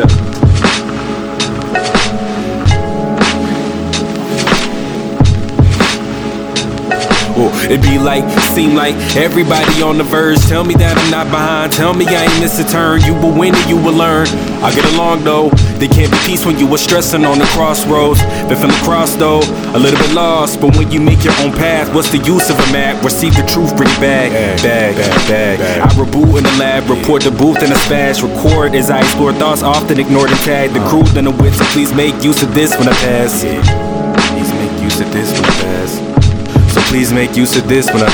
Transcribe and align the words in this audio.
Yeah. 0.00 0.29
It 7.70 7.80
be 7.82 7.98
like, 7.98 8.28
seem 8.52 8.74
like 8.74 8.94
everybody 9.16 9.82
on 9.82 9.96
the 9.96 10.04
verge. 10.04 10.38
Tell 10.46 10.64
me 10.64 10.74
that 10.74 10.98
I'm 10.98 11.10
not 11.10 11.30
behind. 11.30 11.72
Tell 11.72 11.94
me 11.94 12.04
I 12.06 12.24
ain't 12.24 12.40
miss 12.40 12.60
a 12.60 12.66
turn. 12.68 13.00
You 13.02 13.14
will 13.14 13.32
win 13.32 13.54
and 13.54 13.68
you 13.70 13.76
will 13.76 13.96
learn. 13.96 14.26
I 14.60 14.74
get 14.74 14.84
along 14.92 15.24
though. 15.24 15.48
There 15.80 15.88
can't 15.88 16.12
be 16.12 16.18
peace 16.26 16.44
when 16.44 16.58
you 16.58 16.66
were 16.66 16.78
stressing 16.78 17.24
on 17.24 17.38
the 17.38 17.48
crossroads. 17.56 18.20
Been 18.48 18.58
from 18.60 18.68
the 18.68 18.82
cross 18.84 19.16
though, 19.16 19.40
a 19.72 19.78
little 19.80 19.98
bit 19.98 20.12
lost. 20.12 20.60
But 20.60 20.76
when 20.76 20.90
you 20.90 21.00
make 21.00 21.24
your 21.24 21.32
own 21.40 21.52
path, 21.52 21.94
what's 21.94 22.10
the 22.10 22.18
use 22.18 22.50
of 22.50 22.58
a 22.60 22.68
map? 22.72 23.02
Receive 23.02 23.34
the 23.34 23.46
truth, 23.48 23.76
bring 23.76 23.88
it 23.88 24.00
back. 24.00 24.32
Bag, 24.62 24.96
bag, 24.96 25.58
bag. 25.58 25.80
I 25.80 25.88
reboot 25.96 26.36
in 26.36 26.44
the 26.44 26.56
lab, 26.58 26.90
report 26.90 27.22
the 27.22 27.30
booth 27.30 27.62
in 27.62 27.72
a 27.72 27.78
smash. 27.88 28.22
Record 28.22 28.74
as 28.74 28.90
I 28.90 29.00
explore 29.00 29.32
thoughts, 29.32 29.62
often 29.62 29.98
ignored 29.98 30.30
and 30.30 30.40
tagged. 30.40 30.74
The 30.74 30.84
crew, 30.88 31.04
then 31.14 31.24
the 31.24 31.30
wit, 31.30 31.54
so 31.54 31.64
please 31.72 31.94
make 31.94 32.22
use 32.22 32.42
of 32.42 32.54
this 32.54 32.76
when 32.76 32.88
I 32.88 32.92
pass. 33.00 33.40
Please 33.40 34.52
make 34.52 34.82
use 34.82 35.00
of 35.00 35.10
this 35.12 35.32
when 35.32 35.44
I 35.44 35.54
pass. 35.64 36.09
Please 36.90 37.12
make 37.12 37.36
use 37.36 37.56
of 37.56 37.68
this 37.68 37.86
when 37.92 38.02
I. 38.02 38.12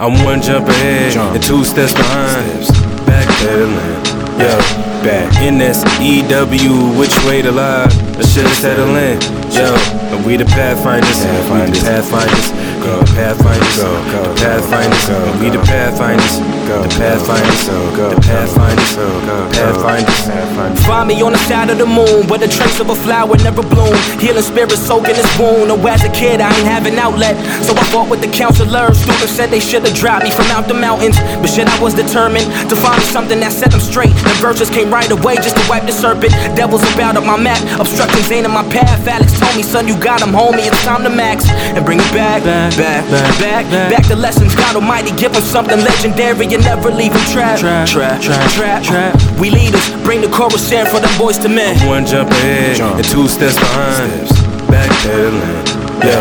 I'm 0.00 0.24
one 0.24 0.42
jump 0.42 0.66
ahead 0.68 1.12
Jump. 1.12 1.36
and 1.36 1.42
two 1.44 1.64
steps 1.64 1.92
behind. 1.92 2.64
Steps. 2.64 2.80
Backpedaling, 3.06 4.02
yo, 4.42 4.58
back 5.06 5.30
in 5.40 5.58
this 5.58 5.78
EW, 6.02 6.98
which 6.98 7.14
way 7.24 7.40
to 7.42 7.52
lie? 7.52 7.84
I 7.86 8.22
should've 8.26 8.50
settled 8.54 8.96
in, 8.96 9.20
yo. 9.54 9.74
And 10.10 10.26
we 10.26 10.36
the 10.36 10.44
pathfinders, 10.46 11.08
Pathfinders. 11.22 11.70
we 11.70 11.78
the 11.78 11.86
pathfinders, 11.86 12.50
go, 12.86 13.02
the 13.02 13.10
pathfinders, 13.18 13.76
Go, 13.76 13.90
go, 14.14 14.22
the 14.22 14.34
pathfinders, 14.40 15.06
go, 15.06 15.18
and 15.18 15.36
we 15.42 15.50
the 15.50 15.62
pathfinders, 15.66 16.38
Go, 16.66 16.82
the 16.82 16.88
go, 16.88 16.98
pathfinders, 16.98 17.62
go, 17.66 17.78
go, 17.96 18.06
the 18.14 18.20
pathfinders, 18.22 18.92
go, 18.94 19.06
go, 19.26 19.36
the 19.46 19.54
pathfinders. 19.54 20.20
Pathfinders. 20.26 20.86
Find 20.86 21.06
me 21.08 21.22
on 21.22 21.32
the 21.32 21.42
side 21.50 21.70
of 21.70 21.78
the 21.78 21.86
moon, 21.86 22.26
where 22.30 22.38
the 22.38 22.48
trace 22.48 22.78
of 22.80 22.90
a 22.90 22.98
flower 23.06 23.36
never 23.42 23.62
bloomed. 23.62 23.98
Healing 24.22 24.42
spirits 24.42 24.78
soaking 24.78 25.14
this 25.14 25.30
wound. 25.38 25.70
Oh, 25.70 25.86
as 25.86 26.02
a 26.04 26.10
kid, 26.10 26.40
I 26.40 26.50
ain't 26.54 26.66
have 26.66 26.86
an 26.86 26.98
outlet, 26.98 27.34
so 27.62 27.74
I 27.74 27.82
fought 27.90 28.08
with 28.08 28.22
the 28.22 28.30
counselors. 28.30 28.98
Students 28.98 29.34
said 29.34 29.50
they 29.50 29.60
should 29.60 29.86
have 29.86 29.94
dropped 29.94 30.24
me 30.24 30.30
from 30.30 30.46
out 30.54 30.66
the 30.68 30.74
mountains, 30.74 31.18
but 31.42 31.50
shit, 31.50 31.66
I 31.66 31.76
was 31.82 31.94
determined 31.94 32.46
to 32.70 32.74
find 32.76 32.98
me 32.98 33.06
something 33.10 33.38
that 33.40 33.52
set 33.52 33.70
them 33.70 33.80
straight. 33.80 34.14
The 34.26 34.34
verses 34.42 34.70
came 34.70 34.90
right 34.90 35.10
away 35.10 35.36
just 35.36 35.56
to 35.56 35.64
wipe 35.68 35.86
the 35.86 35.92
serpent. 35.92 36.32
Devils 36.54 36.82
about 36.94 37.16
up 37.16 37.24
my 37.24 37.38
map, 37.38 37.58
obstructions 37.80 38.30
ain't 38.30 38.46
in 38.46 38.52
my 38.52 38.66
path. 38.70 39.06
Alex 39.06 39.38
told 39.38 39.54
me, 39.56 39.62
son, 39.62 39.86
you 39.86 39.96
got 39.98 40.22
'em, 40.22 40.32
homie. 40.32 40.66
It's 40.66 40.82
time 40.84 41.02
to 41.04 41.10
max 41.10 41.48
and 41.48 41.84
bring 41.84 42.00
it 42.00 42.12
back, 42.12 42.42
back, 42.44 42.75
back, 42.76 43.04
back, 43.10 43.38
back, 43.40 43.90
back, 43.90 44.04
to 44.08 44.16
lessons. 44.16 44.54
God 44.54 44.76
Almighty, 44.76 45.10
give 45.10 45.26
give 45.26 45.36
'em 45.36 45.42
something 45.42 45.80
legendary 45.82 46.46
and 46.54 46.62
never 46.64 46.90
leave 46.90 47.12
'em 47.12 47.32
trapped. 47.32 47.60
Trap, 47.60 47.88
trap, 47.88 48.20
trap, 48.20 48.50
trap, 48.52 48.82
trap. 48.82 49.12
We 49.38 49.50
leaders, 49.50 49.86
bring 50.04 50.20
the 50.20 50.28
chorus 50.28 50.70
in 50.72 50.86
for 50.86 51.00
them 51.00 51.10
boys 51.18 51.38
to 51.38 51.48
men. 51.48 51.76
One 51.86 52.06
jump 52.06 52.30
ahead 52.30 52.76
Jump. 52.76 52.96
and 52.96 53.04
two 53.04 53.28
steps 53.28 53.56
behind. 53.58 54.28
Steps. 54.28 54.40
Backpedaling, 54.70 55.64
yo, 56.04 56.18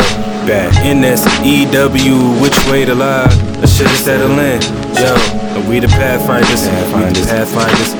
back 0.48 0.86
in 0.86 1.02
this 1.02 1.22
EW, 1.44 2.18
which 2.42 2.58
way 2.70 2.86
to 2.86 2.96
lie? 2.96 3.30
I 3.64 3.66
should've 3.66 3.98
settled 3.98 4.40
in, 4.40 4.62
yo. 5.02 5.16
And 5.56 5.68
we 5.68 5.80
the 5.80 5.88
pathfinders, 5.88 6.62
we 6.62 6.68
the 6.68 6.72
Pathfinders. 6.72 7.28
pathfinders, 7.28 7.96